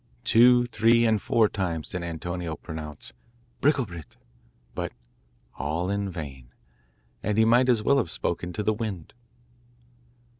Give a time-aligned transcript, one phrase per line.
[0.23, 3.13] Two, three, and four times did Antonio pronounce
[3.61, 4.17] 'Bricklebrit,'
[4.73, 4.93] but
[5.59, 6.47] all in vain,
[7.21, 9.13] and he might as well have spoken to the wind.